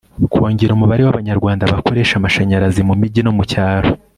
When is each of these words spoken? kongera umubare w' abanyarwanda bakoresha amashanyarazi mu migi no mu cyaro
kongera 0.33 0.75
umubare 0.75 1.01
w' 1.03 1.11
abanyarwanda 1.13 1.69
bakoresha 1.73 2.13
amashanyarazi 2.17 2.81
mu 2.87 2.93
migi 3.01 3.21
no 3.23 3.31
mu 3.37 3.43
cyaro 3.51 3.89